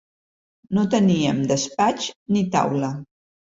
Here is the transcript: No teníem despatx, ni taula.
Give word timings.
No 0.77 0.85
teníem 0.93 1.45
despatx, 1.53 2.09
ni 2.33 2.43
taula. 2.59 2.93